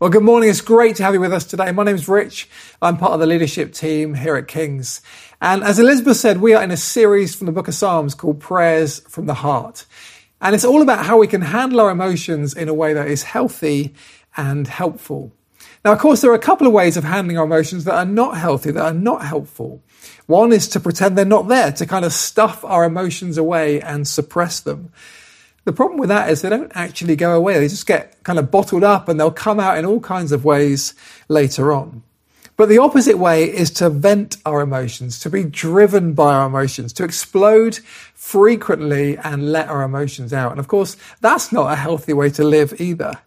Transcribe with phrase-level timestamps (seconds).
[0.00, 0.48] Well, good morning.
[0.48, 1.72] It's great to have you with us today.
[1.72, 2.48] My name is Rich.
[2.80, 5.02] I'm part of the leadership team here at King's.
[5.42, 8.40] And as Elizabeth said, we are in a series from the book of Psalms called
[8.40, 9.84] Prayers from the Heart.
[10.40, 13.24] And it's all about how we can handle our emotions in a way that is
[13.24, 13.92] healthy
[14.38, 15.34] and helpful.
[15.84, 18.06] Now, of course, there are a couple of ways of handling our emotions that are
[18.06, 19.82] not healthy, that are not helpful.
[20.24, 24.08] One is to pretend they're not there, to kind of stuff our emotions away and
[24.08, 24.92] suppress them.
[25.70, 27.60] The problem with that is they don't actually go away.
[27.60, 30.44] They just get kind of bottled up and they'll come out in all kinds of
[30.44, 30.94] ways
[31.28, 32.02] later on.
[32.56, 36.92] But the opposite way is to vent our emotions, to be driven by our emotions,
[36.94, 37.76] to explode
[38.14, 40.50] frequently and let our emotions out.
[40.50, 43.20] And of course, that's not a healthy way to live either.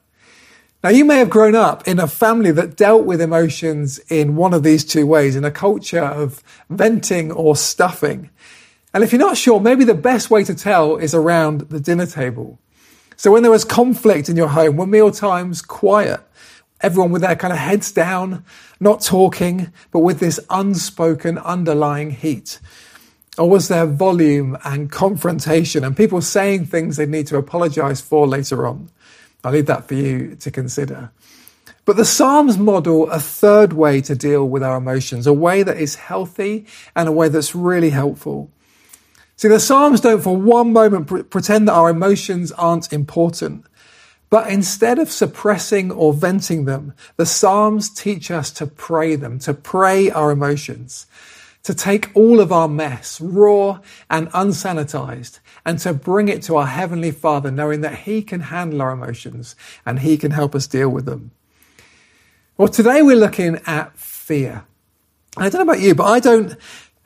[0.84, 4.54] Now, you may have grown up in a family that dealt with emotions in one
[4.54, 8.32] of these two ways, in a culture of venting or stuffing.
[8.94, 12.06] And if you're not sure, maybe the best way to tell is around the dinner
[12.06, 12.60] table.
[13.16, 16.22] So when there was conflict in your home, were meal times quiet?
[16.82, 18.44] Everyone with their kind of heads down,
[18.80, 22.59] not talking, but with this unspoken underlying heat?
[23.38, 28.28] Or was there volume and confrontation and people saying things they need to apologize for
[28.28, 28.89] later on?
[29.44, 31.12] I'll leave that for you to consider.
[31.86, 35.78] But the Psalms model a third way to deal with our emotions, a way that
[35.78, 38.52] is healthy and a way that's really helpful.
[39.36, 43.66] See, the Psalms don't for one moment pre- pretend that our emotions aren't important.
[44.30, 49.54] But instead of suppressing or venting them, the Psalms teach us to pray them, to
[49.54, 51.06] pray our emotions,
[51.64, 56.66] to take all of our mess, raw and unsanitized, and to bring it to our
[56.66, 60.89] Heavenly Father, knowing that He can handle our emotions and He can help us deal
[60.89, 61.31] with them.
[62.58, 64.66] Well, today we're looking at fear.
[65.38, 66.56] I don't know about you, but I don't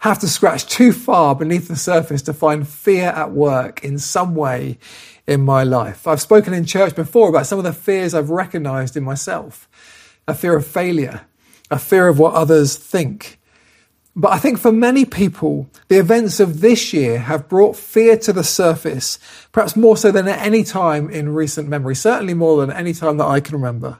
[0.08, 4.36] have to scratch too far beneath the surface to find fear at work in some
[4.36, 4.78] way
[5.26, 6.08] in my life.
[6.08, 9.68] I've spoken in church before about some of the fears I've recognized in myself
[10.28, 11.22] a fear of failure,
[11.72, 13.40] a fear of what others think.
[14.16, 18.34] But I think for many people, the events of this year have brought fear to
[18.34, 19.20] the surface,
[19.52, 23.18] perhaps more so than at any time in recent memory, certainly more than any time
[23.18, 24.00] that I can remember.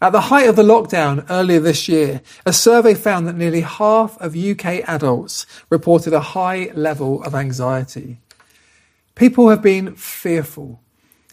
[0.00, 4.16] At the height of the lockdown earlier this year, a survey found that nearly half
[4.18, 8.20] of UK adults reported a high level of anxiety.
[9.16, 10.80] People have been fearful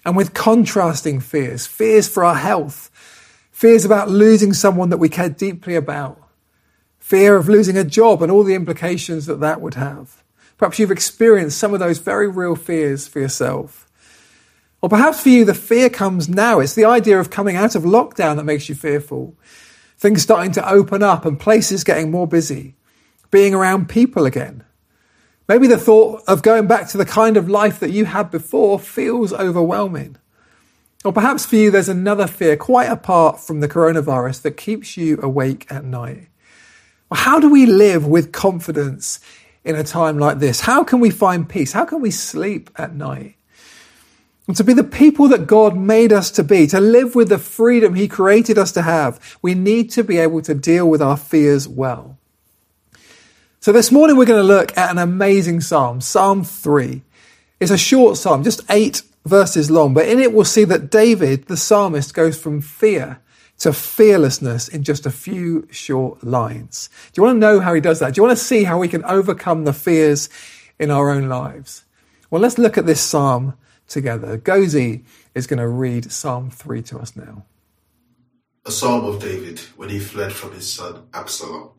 [0.03, 2.89] and with contrasting fears, fears for our health,
[3.51, 6.21] fears about losing someone that we care deeply about,
[6.99, 10.23] fear of losing a job and all the implications that that would have.
[10.57, 13.84] Perhaps you've experienced some of those very real fears for yourself.
[14.85, 16.59] Or perhaps for you, the fear comes now.
[16.59, 19.35] It's the idea of coming out of lockdown that makes you fearful.
[19.97, 22.75] Things starting to open up and places getting more busy.
[23.31, 24.63] Being around people again.
[25.49, 28.77] Maybe the thought of going back to the kind of life that you had before
[28.77, 30.17] feels overwhelming.
[31.03, 35.19] Or perhaps for you, there's another fear quite apart from the coronavirus that keeps you
[35.19, 36.27] awake at night.
[37.09, 39.19] Well, how do we live with confidence
[39.63, 40.59] in a time like this?
[40.59, 41.71] How can we find peace?
[41.71, 43.37] How can we sleep at night?
[44.47, 47.39] And to be the people that God made us to be, to live with the
[47.39, 51.17] freedom He created us to have, we need to be able to deal with our
[51.17, 52.17] fears well.
[53.59, 57.01] So this morning we're going to look at an amazing psalm, Psalm 3.
[57.59, 61.47] It's a short psalm, just eight verses long, but in it we'll see that David,
[61.47, 63.19] the psalmist, goes from fear
[63.57, 66.89] to fearlessness in just a few short lines.
[67.13, 68.13] Do you want to know how he does that?
[68.13, 70.29] Do you want to see how we can overcome the fears
[70.77, 71.85] in our own lives?
[72.29, 73.55] Well, let's look at this psalm
[73.87, 74.37] together.
[74.37, 75.03] Gozi
[75.33, 77.45] is going to read Psalm 3 to us now.
[78.65, 81.69] A psalm of David when he fled from his son Absalom.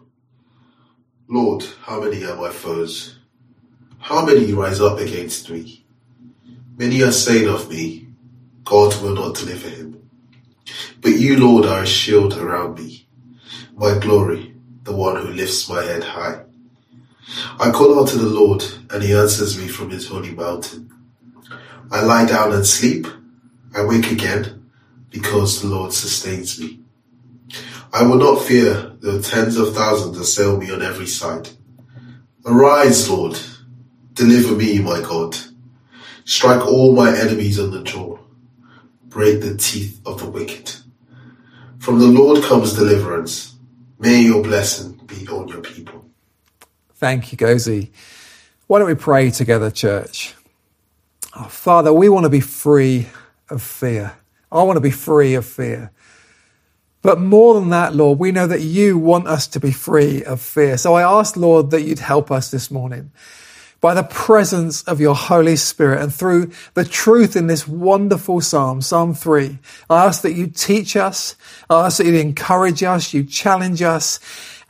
[1.29, 3.19] Lord, how many are my foes?
[3.99, 5.85] How many rise up against me?
[6.77, 8.07] Many are saying of me,
[8.63, 10.09] God will not deliver him.
[11.01, 13.09] But you, Lord, are a shield around me,
[13.75, 16.43] my glory, the one who lifts my head high.
[17.59, 20.93] I call out to the Lord, and he answers me from his holy mountain.
[21.91, 23.07] I lie down and sleep.
[23.75, 24.71] I wake again
[25.11, 26.81] because the Lord sustains me.
[27.93, 31.49] I will not fear though tens of thousands assail me on every side.
[32.45, 33.39] Arise, Lord.
[34.15, 35.37] Deliver me, my God.
[36.25, 38.19] Strike all my enemies on the jaw.
[39.05, 40.75] Break the teeth of the wicked.
[41.79, 43.55] From the Lord comes deliverance.
[43.99, 46.05] May your blessing be on your people.
[46.95, 47.91] Thank you, Gozi.
[48.67, 50.35] Why don't we pray together, church?
[51.39, 53.09] Oh, Father, we want to be free
[53.51, 54.15] of fear.
[54.51, 55.91] I want to be free of fear.
[57.03, 60.41] But more than that, Lord, we know that you want us to be free of
[60.41, 60.79] fear.
[60.79, 63.13] So I ask, Lord, that you'd help us this morning.
[63.81, 68.81] by the presence of your Holy Spirit and through the truth in this wonderful Psalm,
[68.81, 69.59] Psalm 3.
[69.91, 71.37] I ask that you teach us.
[71.69, 74.19] I ask that you encourage us, you challenge us,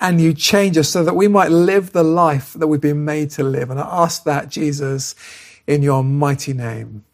[0.01, 3.31] and you change us so that we might live the life that we've been made
[3.31, 3.71] to live.
[3.71, 5.15] And I ask that, Jesus,
[5.67, 7.05] in your mighty name.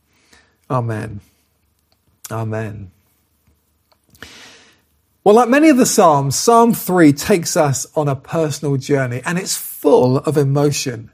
[0.71, 1.21] Amen.
[2.31, 2.91] Amen.
[5.25, 9.39] Well, like many of the Psalms, Psalm 3 takes us on a personal journey and
[9.39, 11.11] it's full of emotion.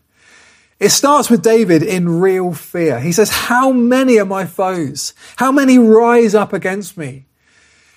[0.80, 3.00] It starts with David in real fear.
[3.00, 5.12] He says, How many are my foes?
[5.36, 7.26] How many rise up against me?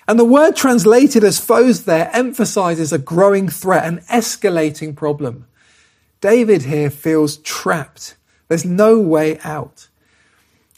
[0.08, 5.46] And the word translated as foes there emphasizes a growing threat, an escalating problem.
[6.20, 8.16] David here feels trapped.
[8.52, 9.88] There's no way out.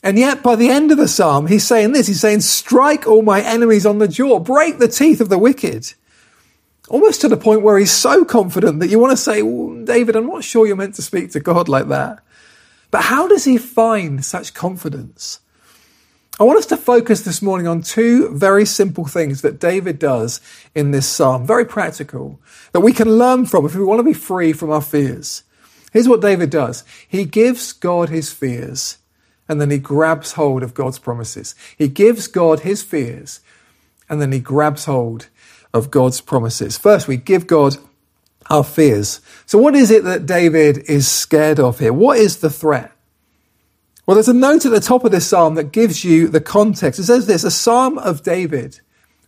[0.01, 2.07] And yet, by the end of the psalm, he's saying this.
[2.07, 5.93] He's saying, strike all my enemies on the jaw, break the teeth of the wicked.
[6.89, 10.15] Almost to the point where he's so confident that you want to say, well, David,
[10.15, 12.21] I'm not sure you're meant to speak to God like that.
[12.93, 15.41] But how does he find such confidence?
[16.39, 20.41] I want us to focus this morning on two very simple things that David does
[20.77, 22.39] in this psalm, very practical,
[22.71, 25.43] that we can learn from if we want to be free from our fears.
[25.95, 26.83] Here's what David does.
[27.09, 28.99] He gives God his fears
[29.49, 31.55] and then he grabs hold of God's promises.
[31.79, 33.39] He gives God his fears
[34.11, 35.29] and then he grabs hold
[35.73, 36.77] of God's promises.
[36.77, 37.77] First, we give God
[38.51, 39.21] our fears.
[39.47, 41.93] So, what is it that David is scared of here?
[41.93, 42.91] What is the threat?
[44.05, 46.99] Well, there's a note at the top of this psalm that gives you the context.
[46.99, 48.81] It says this a psalm of David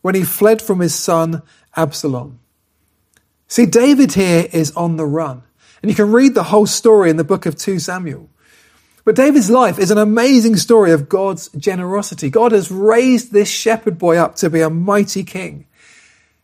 [0.02, 1.42] when he fled from his son
[1.76, 2.40] Absalom.
[3.46, 5.44] See, David here is on the run.
[5.82, 8.28] And you can read the whole story in the book of 2 Samuel.
[9.04, 12.28] But David's life is an amazing story of God's generosity.
[12.28, 15.66] God has raised this shepherd boy up to be a mighty king.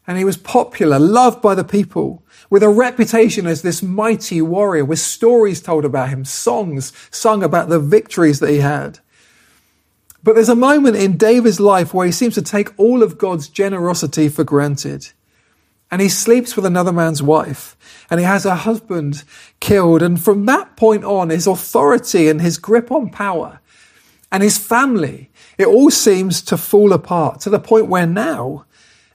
[0.07, 4.85] And he was popular, loved by the people, with a reputation as this mighty warrior,
[4.85, 9.01] with stories told about him, songs sung about the victories that he had.
[10.23, 13.49] But there's a moment in David's life where he seems to take all of God's
[13.49, 15.09] generosity for granted
[15.93, 17.77] and he sleeps with another man's wife
[18.09, 19.25] and he has her husband
[19.61, 20.01] killed.
[20.01, 23.61] And from that point on, his authority and his grip on power
[24.33, 28.65] and his family, it all seems to fall apart to the point where now,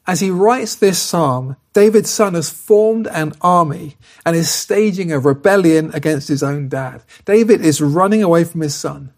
[0.06, 5.18] as he writes this psalm, David's son has formed an army and is staging a
[5.20, 7.02] rebellion against his own dad.
[7.26, 9.12] David is running away from his son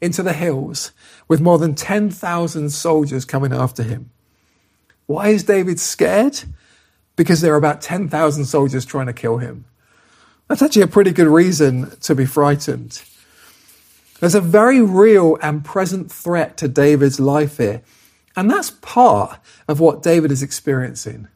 [0.00, 0.92] into the hills
[1.28, 4.10] with more than 10,000 soldiers coming after him.
[5.04, 6.40] Why is David scared?
[7.16, 9.64] Because there are about 10,000 soldiers trying to kill him.
[10.48, 13.02] That's actually a pretty good reason to be frightened.
[14.20, 17.82] There's a very real and present threat to David's life here.
[18.36, 19.38] And that's part
[19.68, 21.28] of what David is experiencing.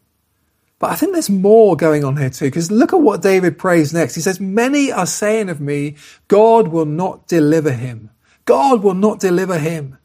[0.79, 3.95] But I think there's more going on here too, because look at what David prays
[3.95, 4.15] next.
[4.15, 5.97] He says, Many are saying of me,
[6.29, 8.11] God will not deliver him.
[8.45, 9.99] God will not deliver him.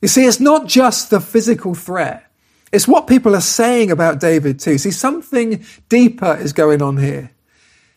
[0.00, 2.26] You see, it's not just the physical threat.
[2.72, 4.78] It's what people are saying about David too.
[4.78, 7.30] See, something deeper is going on here.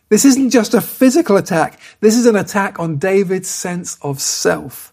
[0.08, 1.80] This isn't just a physical attack.
[2.00, 4.92] This is an attack on David's sense of self.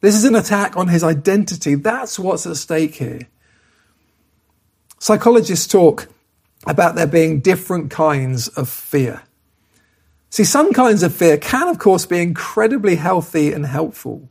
[0.00, 1.74] This is an attack on his identity.
[1.74, 3.28] That's what's at stake here.
[4.98, 6.08] Psychologists talk
[6.66, 9.22] about there being different kinds of fear.
[10.30, 14.28] See, some kinds of fear can, of course, be incredibly healthy and helpful.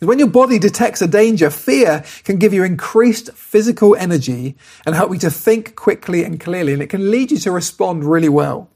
[0.00, 4.56] When your body detects a danger, fear can give you increased physical energy
[4.86, 8.04] and help you to think quickly and clearly, and it can lead you to respond
[8.04, 8.70] really well.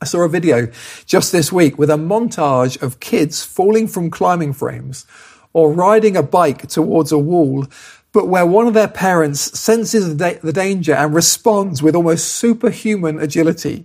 [0.00, 0.68] I saw a video
[1.04, 5.04] just this week with a montage of kids falling from climbing frames
[5.52, 7.66] or riding a bike towards a wall,
[8.12, 13.84] but where one of their parents senses the, danger and responds with almost superhuman agility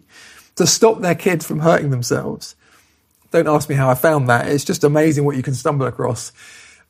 [0.58, 2.56] to stop their kids from hurting themselves.
[3.32, 4.48] Don't ask me how I found that.
[4.48, 6.32] It's just amazing what you can stumble across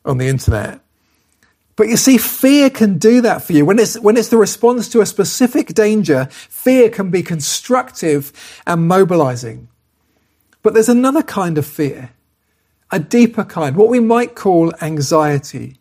[0.04, 0.80] on the internet.
[1.76, 3.64] But you see, fear can do that for you.
[3.64, 8.32] When it's, when it's the response to a specific danger, fear can be constructive
[8.66, 9.68] and mobilizing.
[10.62, 12.10] But there's another kind of fear,
[12.90, 15.78] a deeper kind, what we might call anxiety.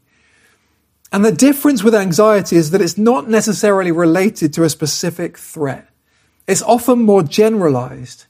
[1.12, 5.90] And the difference with anxiety is that it's not necessarily related to a specific threat.
[6.48, 8.26] It's often more generalized.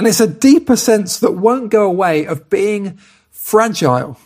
[0.00, 2.98] And it's a deeper sense that won't go away of being
[3.30, 4.16] fragile,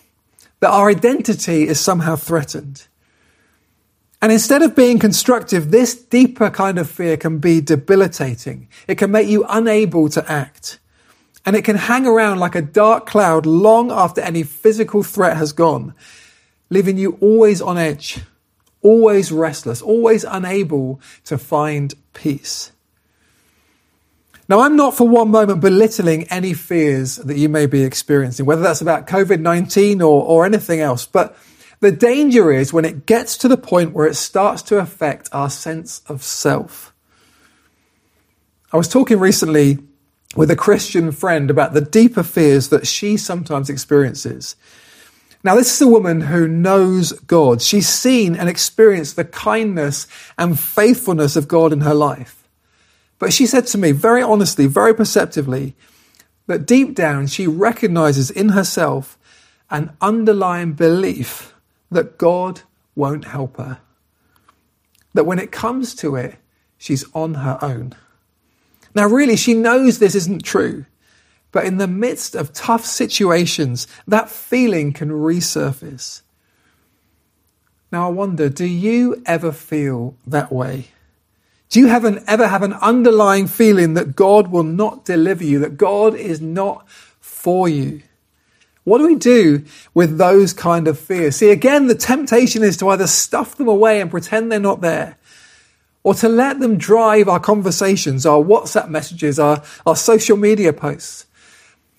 [0.61, 2.87] that our identity is somehow threatened.
[4.23, 8.69] And instead of being constructive, this deeper kind of fear can be debilitating.
[8.87, 10.79] It can make you unable to act.
[11.45, 15.53] And it can hang around like a dark cloud long after any physical threat has
[15.53, 15.93] gone,
[16.71, 18.21] leaving you always on edge,
[18.81, 22.71] always restless, always unable to find peace.
[24.49, 28.63] Now, I'm not for one moment belittling any fears that you may be experiencing, whether
[28.63, 31.37] that's about COVID 19 or, or anything else, but
[31.81, 35.51] the danger is when it gets to the point where it starts to affect our
[35.51, 36.95] sense of self.
[38.73, 39.79] I was talking recently
[40.37, 44.57] with a Christian friend about the deeper fears that she sometimes experiences.
[45.43, 47.61] Now, this is a woman who knows God.
[47.61, 50.07] She's seen and experienced the kindness
[50.39, 52.44] and faithfulness of God in her life.
[53.19, 55.75] But she said to me very honestly, very perceptively,
[56.47, 59.19] that deep down she recognizes in herself
[59.71, 61.55] an underlying belief
[61.91, 62.63] that God
[62.95, 63.81] won't help her.
[65.15, 66.37] That when it comes to it,
[66.77, 67.95] she's on her own.
[68.95, 70.85] Now, really, she knows this isn't true.
[71.51, 76.23] But in the midst of tough situations, that feeling can resurface.
[77.93, 80.89] Now, I wonder do you ever feel that way?
[81.75, 85.59] Do you have an, ever have an underlying feeling that God will not deliver you,
[85.59, 86.89] that God is not
[87.19, 88.01] for you?
[88.85, 91.35] What do we do with those kind of fears?
[91.35, 95.19] See, again, the temptation is to either stuff them away and pretend they're not there,
[96.05, 101.27] or to let them drive our conversations, our WhatsApp messages, our, our social media posts.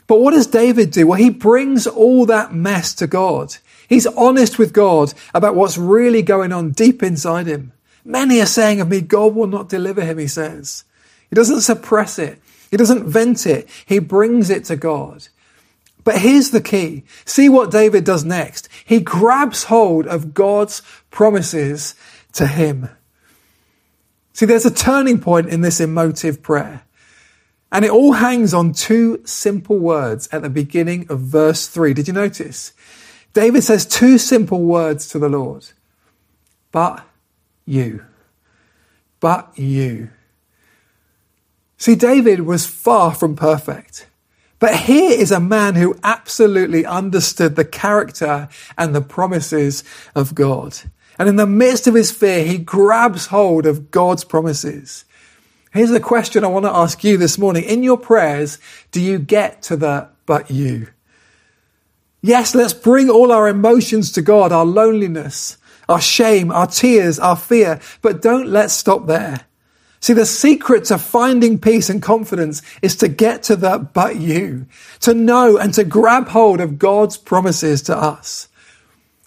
[0.08, 1.05] But what does David do?
[1.05, 3.58] Well, he brings all that mess to God.
[3.89, 7.74] He's honest with God about what's really going on deep inside him.
[8.05, 10.83] Many are saying of me, God will not deliver him, he says.
[11.29, 12.39] He doesn't suppress it.
[12.69, 13.67] He doesn't vent it.
[13.85, 15.27] He brings it to God.
[16.03, 17.03] But here's the key.
[17.25, 18.69] See what David does next.
[18.85, 21.95] He grabs hold of God's promises
[22.33, 22.89] to him.
[24.33, 26.83] See, there's a turning point in this emotive prayer.
[27.71, 31.93] And it all hangs on two simple words at the beginning of verse 3.
[31.93, 32.74] Did you notice?
[33.33, 35.65] David says two simple words to the Lord.
[36.71, 37.03] But
[37.65, 38.03] you.
[39.19, 40.10] But you.
[41.77, 44.07] See, David was far from perfect.
[44.60, 49.84] But here is a man who absolutely understood the character and the promises
[50.15, 50.77] of God.
[51.19, 55.05] And in the midst of his fear, he grabs hold of God's promises.
[55.72, 57.63] Here's the question I want to ask you this morning.
[57.63, 58.60] In your prayers,
[58.91, 60.88] do you get to the but you?
[62.22, 65.57] Yes, let's bring all our emotions to God, our loneliness,
[65.88, 69.46] our shame, our tears, our fear, but don't let's stop there.
[70.00, 74.68] See, the secret to finding peace and confidence is to get to the but you,
[75.00, 78.48] to know and to grab hold of God's promises to us.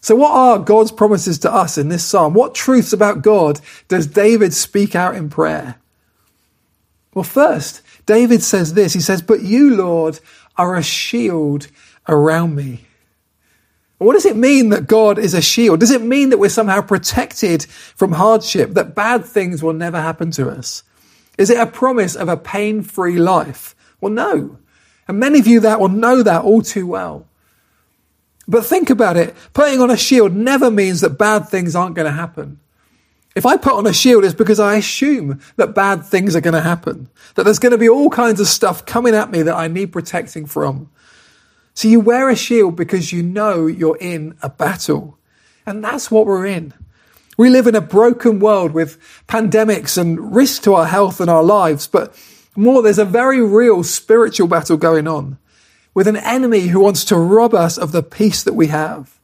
[0.00, 2.32] So what are God's promises to us in this psalm?
[2.32, 5.76] What truths about God does David speak out in prayer?
[7.12, 8.92] Well, first, David says this.
[8.92, 10.20] He says, But you, Lord,
[10.56, 11.66] are a shield
[12.08, 12.84] around me.
[13.98, 15.80] What does it mean that God is a shield?
[15.80, 20.30] Does it mean that we're somehow protected from hardship, that bad things will never happen
[20.32, 20.84] to us?
[21.36, 23.74] Is it a promise of a pain free life?
[24.00, 24.58] Well, no.
[25.08, 27.26] And many of you that will know that all too well.
[28.46, 29.34] But think about it.
[29.52, 32.60] Putting on a shield never means that bad things aren't going to happen.
[33.34, 36.54] If I put on a shield, it's because I assume that bad things are going
[36.54, 39.54] to happen, that there's going to be all kinds of stuff coming at me that
[39.54, 40.90] I need protecting from.
[41.78, 45.16] So you wear a shield because you know you're in a battle.
[45.64, 46.74] And that's what we're in.
[47.36, 51.44] We live in a broken world with pandemics and risk to our health and our
[51.44, 52.20] lives, but
[52.56, 55.38] more, there's a very real spiritual battle going on
[55.94, 59.20] with an enemy who wants to rob us of the peace that we have.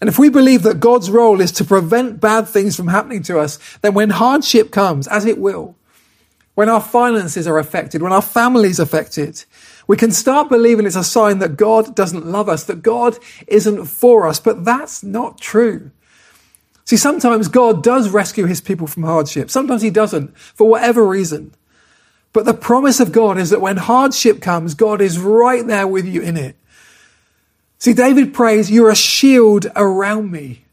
[0.00, 3.40] And if we believe that God's role is to prevent bad things from happening to
[3.40, 5.74] us, then when hardship comes, as it will,
[6.54, 9.44] when our finances are affected, when our family's affected,
[9.90, 13.18] we can start believing it's a sign that God doesn't love us, that God
[13.48, 15.90] isn't for us, but that's not true.
[16.84, 19.50] See, sometimes God does rescue his people from hardship.
[19.50, 21.52] Sometimes he doesn't, for whatever reason.
[22.32, 26.06] But the promise of God is that when hardship comes, God is right there with
[26.06, 26.54] you in it.
[27.78, 30.66] See, David prays, You're a shield around me.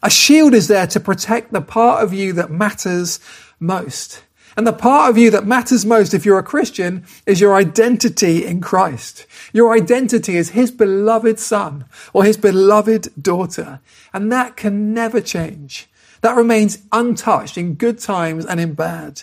[0.00, 3.18] A shield is there to protect the part of you that matters
[3.58, 4.22] most.
[4.56, 8.46] And the part of you that matters most if you're a Christian is your identity
[8.46, 9.26] in Christ.
[9.52, 13.80] Your identity is His beloved son or His beloved daughter.
[14.12, 15.88] And that can never change.
[16.20, 19.22] That remains untouched in good times and in bad.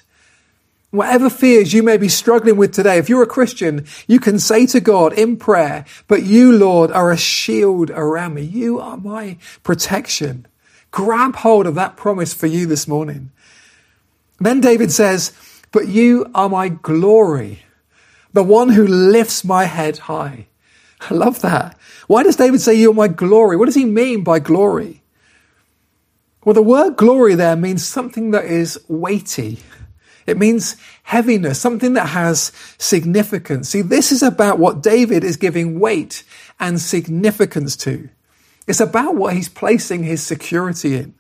[0.92, 4.66] Whatever fears you may be struggling with today, if you're a Christian, you can say
[4.68, 8.42] to God in prayer, but you, Lord, are a shield around me.
[8.42, 10.46] You are my protection.
[10.92, 13.32] Grab hold of that promise for you this morning.
[14.42, 15.32] Then David says,
[15.72, 17.64] but you are my glory,
[18.34, 20.48] the one who lifts my head high.
[21.10, 21.78] I love that.
[22.08, 23.56] Why does David say you're my glory?
[23.56, 25.02] What does he mean by glory?
[26.44, 29.60] Well, the word glory there means something that is weighty
[30.28, 33.70] It means heaviness, something that has significance.
[33.70, 36.24] See, this is about what David is giving weight
[36.60, 38.10] and significance to.
[38.68, 41.16] It's about what he's placing his security in.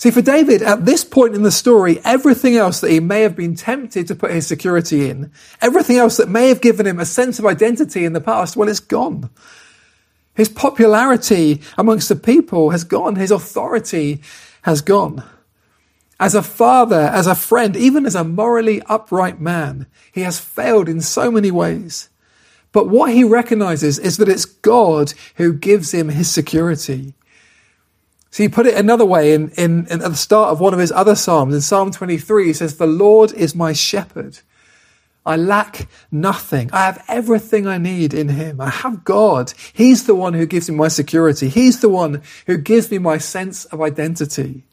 [0.00, 3.36] See, for David, at this point in the story, everything else that he may have
[3.36, 5.30] been tempted to put his security in,
[5.60, 8.70] everything else that may have given him a sense of identity in the past, well,
[8.70, 9.28] it's gone.
[10.34, 13.16] His popularity amongst the people has gone.
[13.16, 14.22] His authority
[14.62, 15.22] has gone.
[16.18, 20.88] As a father, as a friend, even as a morally upright man, he has failed
[20.88, 22.08] in so many ways.
[22.72, 27.12] But what he recognizes is that it's God who gives him his security.
[28.30, 30.78] So you put it another way in, in, in, at the start of one of
[30.78, 34.38] his other Psalms, in Psalm 23, he says, The Lord is my shepherd.
[35.26, 36.70] I lack nothing.
[36.72, 38.60] I have everything I need in him.
[38.60, 39.52] I have God.
[39.72, 41.48] He's the one who gives me my security.
[41.48, 44.64] He's the one who gives me my sense of identity.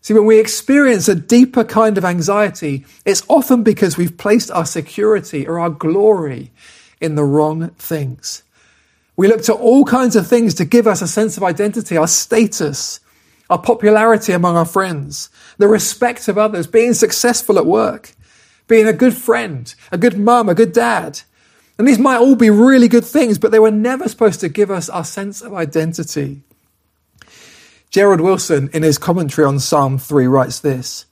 [0.00, 4.66] See, when we experience a deeper kind of anxiety, it's often because we've placed our
[4.66, 6.50] security or our glory
[7.00, 8.42] in the wrong things.
[9.16, 12.06] We look to all kinds of things to give us a sense of identity, our
[12.06, 13.00] status,
[13.48, 18.12] our popularity among our friends, the respect of others, being successful at work,
[18.68, 21.20] being a good friend, a good mum, a good dad.
[21.78, 24.70] And these might all be really good things, but they were never supposed to give
[24.70, 26.42] us our sense of identity.
[27.90, 31.06] Gerald Wilson, in his commentary on Psalm 3, writes this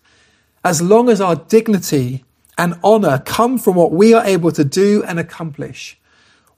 [0.65, 2.25] As long as our dignity
[2.59, 5.99] and honour come from what we are able to do and accomplish,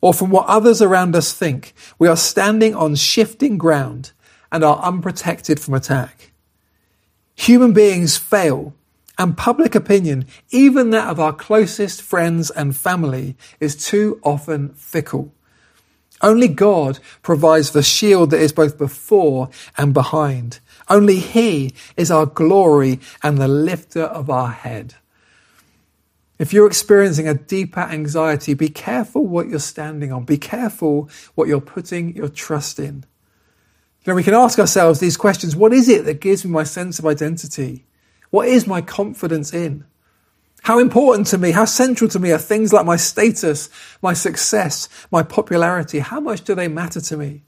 [0.07, 4.13] or from what others around us think, we are standing on shifting ground
[4.53, 6.31] and are unprotected from attack.
[7.35, 8.73] Human beings fail,
[9.19, 15.33] and public opinion, even that of our closest friends and family, is too often fickle.
[16.23, 20.61] Only God provides the shield that is both before and behind.
[20.89, 24.95] Only He is our glory and the lifter of our head.
[26.39, 30.25] If you're experiencing a deeper anxiety, be careful what you're standing on.
[30.25, 33.05] Be careful what you're putting your trust in.
[34.05, 35.57] You know, we can ask ourselves these questions.
[35.57, 37.87] What is it that gives me my sense of identity?
[38.31, 39.85] What is my confidence in?
[40.63, 43.71] How important to me, how central to me are things like my status,
[44.03, 46.01] my success, my popularity?
[46.01, 47.43] How much do they matter to me?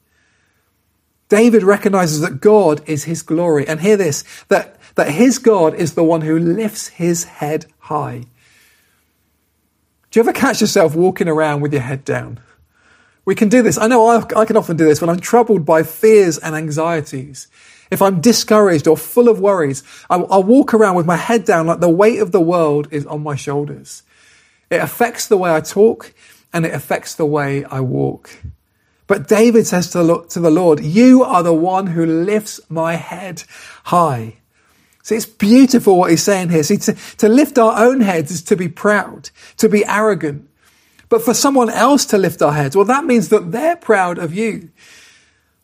[1.29, 3.67] David recognizes that God is his glory.
[3.69, 8.25] And hear this, that, that his God is the one who lifts his head high.
[10.11, 12.41] Do you ever catch yourself walking around with your head down?
[13.27, 13.77] We can do this.
[13.77, 17.49] I know I, I can often do this when I'm troubled by fears and anxieties.
[17.91, 21.67] If I'm discouraged or full of worries, I'll, I'll walk around with my head down
[21.67, 24.03] like the weight of the world is on my shoulders.
[24.71, 26.15] It affects the way I talk
[26.55, 28.31] and it affects the way I walk.
[29.07, 32.95] But David says to the, to the Lord, You are the one who lifts my
[32.95, 33.43] head
[33.85, 34.38] high.
[35.17, 36.63] It's beautiful what he's saying here.
[36.63, 40.49] See, to, to lift our own heads is to be proud, to be arrogant.
[41.09, 44.35] But for someone else to lift our heads, well, that means that they're proud of
[44.35, 44.71] you.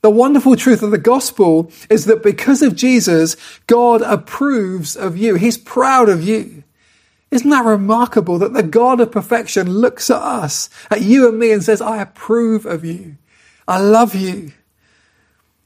[0.00, 5.34] The wonderful truth of the gospel is that because of Jesus, God approves of you.
[5.34, 6.62] He's proud of you.
[7.30, 11.52] Isn't that remarkable that the God of perfection looks at us, at you and me,
[11.52, 13.16] and says, I approve of you.
[13.66, 14.52] I love you.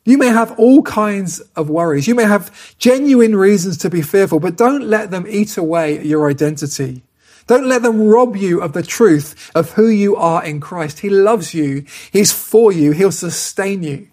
[0.08, 2.08] You may have all kinds of worries.
[2.08, 6.30] You may have genuine reasons to be fearful, but don't let them eat away your
[6.30, 7.02] identity.
[7.46, 11.00] Don't let them rob you of the truth of who you are in Christ.
[11.00, 11.84] He loves you.
[12.10, 12.92] He's for you.
[12.92, 14.08] He'll sustain you.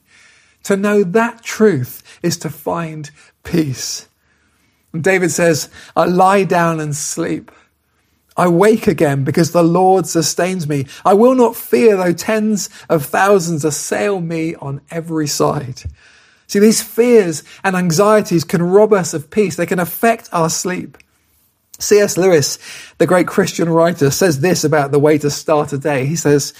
[0.64, 3.10] To know that truth is to find
[3.46, 4.10] peace.
[4.92, 7.54] And David says, I lie down and sleep.
[8.38, 10.88] I wake again because the Lord sustains me.
[11.06, 15.84] I will not fear though tens of thousands assail me on every side.
[16.48, 19.56] See, these fears and anxieties can rob us of peace.
[19.56, 20.98] They can affect our sleep.
[21.80, 22.18] C.S.
[22.18, 22.60] Lewis,
[22.98, 26.06] the great Christian writer, says this about the way to start a day.
[26.06, 26.54] He says,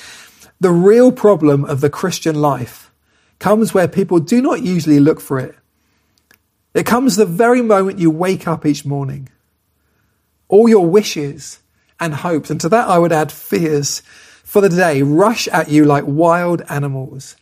[0.60, 2.92] the real problem of the Christian life
[3.40, 5.56] comes where people do not usually look for it.
[6.74, 9.30] It comes the very moment you wake up each morning.
[10.48, 11.60] All your wishes
[12.00, 14.02] and hopes, and to that I would add fears
[14.44, 17.36] for the day, rush at you like wild animals.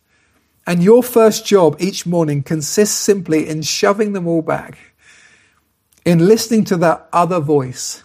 [0.66, 4.78] And your first job each morning consists simply in shoving them all back,
[6.06, 8.04] in listening to that other voice,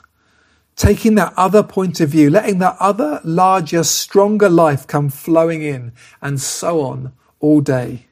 [0.75, 5.93] taking that other point of view, letting that other larger, stronger life come flowing in,
[6.21, 8.07] and so on all day.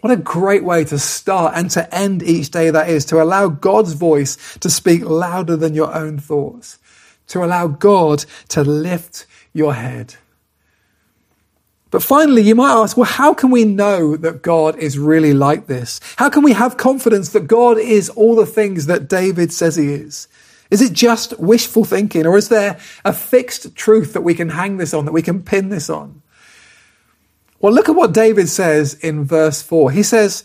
[0.00, 3.46] What a great way to start and to end each day that is, to allow
[3.48, 6.78] God's voice to speak louder than your own thoughts,
[7.32, 10.16] to allow God to lift your head.
[11.90, 15.66] But finally, you might ask, well, how can we know that God is really like
[15.66, 16.00] this?
[16.16, 19.92] How can we have confidence that God is all the things that David says he
[19.92, 20.28] is?
[20.70, 24.78] Is it just wishful thinking or is there a fixed truth that we can hang
[24.78, 26.22] this on, that we can pin this on?
[27.60, 29.90] Well, look at what David says in verse 4.
[29.90, 30.44] He says,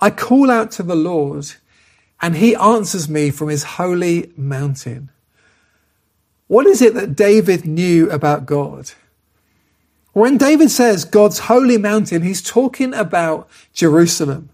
[0.00, 1.46] I call out to the Lord
[2.22, 5.10] and he answers me from his holy mountain.
[6.46, 8.90] What is it that David knew about God?
[10.12, 14.50] When David says God's holy mountain, he's talking about Jerusalem.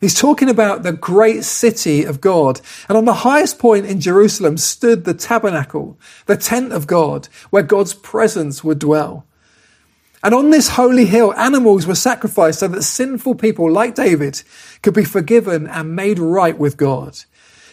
[0.00, 2.60] He's talking about the great city of God.
[2.88, 7.62] And on the highest point in Jerusalem stood the tabernacle, the tent of God, where
[7.62, 9.26] God's presence would dwell.
[10.22, 14.42] And on this holy hill, animals were sacrificed so that sinful people like David
[14.82, 17.18] could be forgiven and made right with God.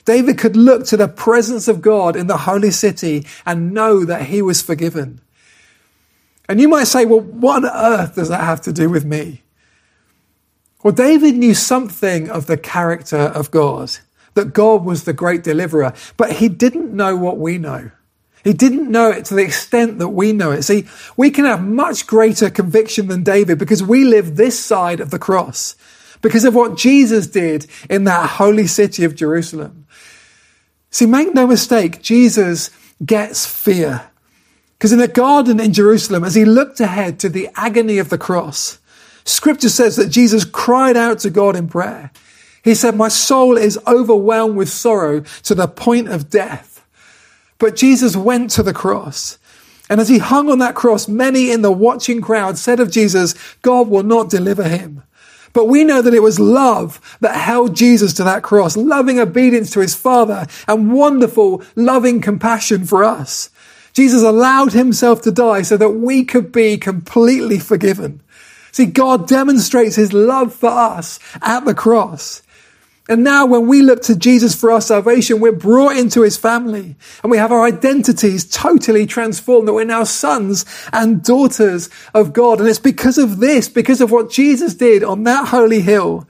[0.06, 4.28] David could look to the presence of God in the holy city and know that
[4.28, 5.22] he was forgiven.
[6.50, 9.44] And you might say, well, what on earth does that have to do with me?
[10.84, 13.92] Well, David knew something of the character of God,
[14.34, 17.92] that God was the great deliverer, but he didn't know what we know.
[18.44, 20.64] He didn't know it to the extent that we know it.
[20.64, 25.12] See, we can have much greater conviction than David because we live this side of
[25.12, 25.76] the cross,
[26.22, 29.86] because of what Jesus did in that holy city of Jerusalem.
[30.90, 32.70] See, make no mistake, Jesus
[33.04, 34.10] gets fear.
[34.78, 38.18] Because in the garden in Jerusalem, as he looked ahead to the agony of the
[38.18, 38.80] cross,
[39.26, 42.12] scripture says that Jesus cried out to God in prayer.
[42.64, 46.86] He said, My soul is overwhelmed with sorrow to the point of death.
[47.58, 49.38] But Jesus went to the cross.
[49.90, 53.36] And as he hung on that cross, many in the watching crowd said of Jesus,
[53.62, 55.04] God will not deliver him.
[55.54, 59.70] But we know that it was love that held Jesus to that cross, loving obedience
[59.72, 63.50] to his Father and wonderful loving compassion for us.
[63.94, 68.22] Jesus allowed himself to die so that we could be completely forgiven.
[68.72, 72.42] See, God demonstrates his love for us at the cross.
[73.12, 76.96] And now when we look to Jesus for our salvation, we're brought into his family
[77.22, 82.62] and we have our identities totally transformed that we're now sons and daughters of God.
[82.62, 86.26] And it's because of this, because of what Jesus did on that holy hill,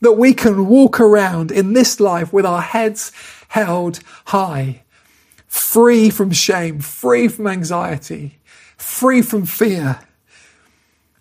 [0.00, 3.12] that we can walk around in this life with our heads
[3.48, 4.80] held high
[5.46, 8.38] free from shame, free from anxiety,
[8.78, 10.00] free from fear.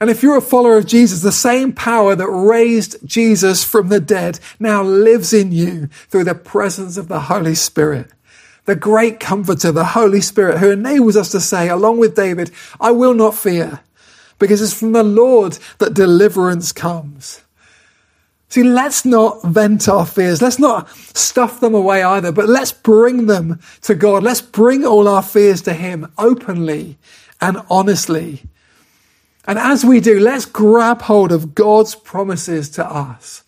[0.02, 4.00] And if you're a follower of Jesus, the same power that raised Jesus from the
[4.00, 8.08] dead now lives in you through the presence of the Holy Spirit.
[8.66, 12.92] The great comforter, the Holy Spirit, who enables us to say, along with David, I
[12.92, 13.82] will not fear,
[14.40, 17.42] because it's from the Lord that deliverance comes.
[18.50, 20.42] See, let's not vent our fears.
[20.42, 24.22] Let's not stuff them away either, but let's bring them to God.
[24.22, 26.98] Let's bring all our fears to Him openly
[27.42, 28.44] and honestly.
[29.46, 33.44] And as we do, let's grab hold of God's promises to us.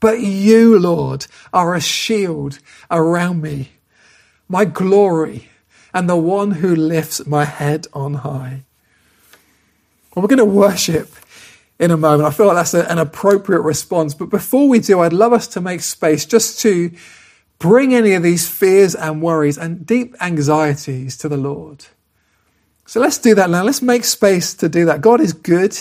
[0.00, 2.58] But you, Lord, are a shield
[2.90, 3.70] around me,
[4.48, 5.48] my glory,
[5.94, 8.62] and the one who lifts my head on high.
[10.14, 11.14] Well, we're going to worship
[11.78, 12.26] in a moment.
[12.26, 14.14] I feel like that's a, an appropriate response.
[14.14, 16.90] But before we do, I'd love us to make space just to
[17.58, 21.86] bring any of these fears and worries and deep anxieties to the Lord.
[22.86, 23.64] So let's do that now.
[23.64, 25.00] Let's make space to do that.
[25.00, 25.76] God is good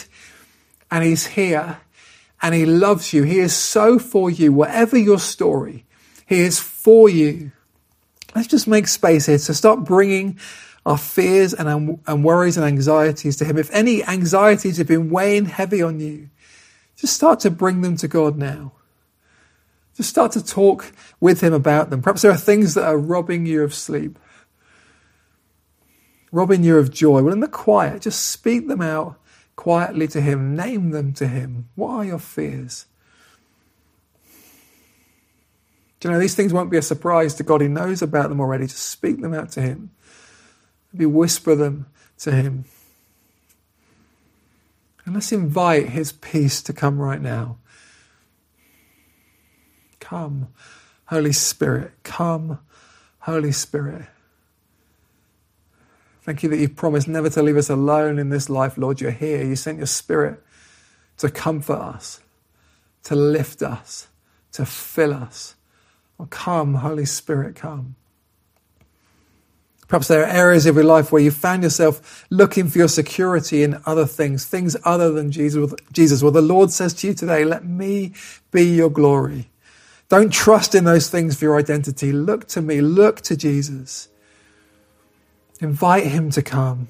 [0.90, 1.80] and He's here
[2.42, 3.24] and He loves you.
[3.24, 4.52] He is so for you.
[4.52, 5.86] Whatever your story,
[6.26, 7.52] He is for you.
[8.36, 10.40] Let's just make space here to start bringing
[10.86, 13.58] our fears and, and worries and anxieties to Him.
[13.58, 16.30] If any anxieties have been weighing heavy on you,
[16.96, 18.72] just start to bring them to God now.
[19.96, 22.02] Just start to talk with Him about them.
[22.02, 24.20] Perhaps there are things that are robbing you of sleep,
[26.36, 27.24] robbing you of joy.
[27.24, 29.18] Well, in the quiet, just speak them out
[29.56, 31.70] quietly to Him, name them to Him.
[31.76, 32.88] What are your fears?
[36.02, 37.62] Do you know, these things won't be a surprise to God.
[37.62, 38.68] He knows about them already.
[38.68, 39.92] Just speak them out to Him.
[40.92, 41.86] Maybe whisper them
[42.18, 42.66] to Him.
[45.06, 47.60] And let's invite His peace to come right now.
[50.02, 50.50] Come,
[51.06, 51.94] Holy Spirit.
[52.04, 52.60] Come,
[53.20, 54.08] Holy Spirit.
[56.26, 59.00] Thank you that you've promised never to leave us alone in this life, Lord.
[59.00, 59.44] You're here.
[59.44, 60.42] You sent your Spirit
[61.20, 62.20] to comfort us,
[63.04, 64.08] to lift us,
[64.54, 65.54] to fill us.
[66.20, 67.96] Oh, come, Holy Spirit, come.
[69.88, 73.62] Perhaps there are areas of your life where you found yourself looking for your security
[73.62, 75.76] in other things, things other than Jesus.
[75.92, 76.24] Jesus.
[76.24, 78.14] Well, the Lord says to you today, let me
[78.50, 79.52] be your glory.
[80.10, 82.12] Don't trust in those things for your identity.
[82.12, 82.82] Look to me.
[82.82, 84.10] Look to Jesus.
[85.62, 86.90] Invite him to come.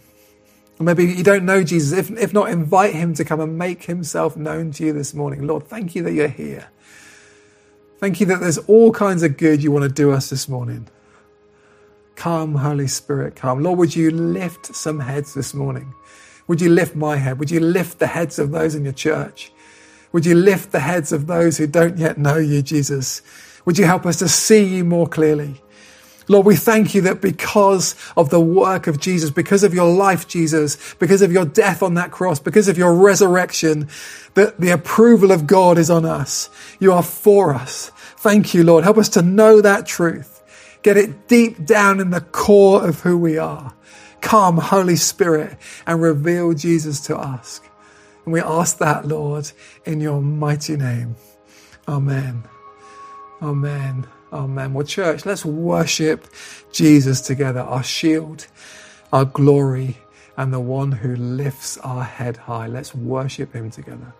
[0.79, 1.97] Or maybe you don't know Jesus.
[1.97, 5.47] If, if not, invite him to come and make himself known to you this morning.
[5.47, 6.67] Lord, thank you that you're here.
[7.99, 10.89] Thank you that there's all kinds of good you want to do us this morning.
[12.15, 13.63] Come, Holy Spirit, come.
[13.63, 15.93] Lord, would you lift some heads this morning?
[16.47, 17.39] Would you lift my head?
[17.39, 19.51] Would you lift the heads of those in your church?
[20.11, 23.21] Would you lift the heads of those who don't yet know you, Jesus?
[23.65, 25.61] Would you help us to see you more clearly?
[26.27, 30.27] Lord, we thank you that because of the work of Jesus, because of your life,
[30.27, 33.87] Jesus, because of your death on that cross, because of your resurrection,
[34.33, 36.49] that the approval of God is on us.
[36.79, 37.91] You are for us.
[38.17, 38.83] Thank you, Lord.
[38.83, 40.41] Help us to know that truth.
[40.81, 43.73] Get it deep down in the core of who we are.
[44.21, 47.61] Come, Holy Spirit, and reveal Jesus to us.
[48.23, 49.51] And we ask that, Lord,
[49.85, 51.15] in your mighty name.
[51.87, 52.43] Amen.
[53.41, 54.07] Amen.
[54.33, 54.73] Amen.
[54.73, 56.27] Well, church, let's worship
[56.71, 58.47] Jesus together, our shield,
[59.13, 59.97] our glory,
[60.37, 62.67] and the one who lifts our head high.
[62.67, 64.13] Let's worship him together.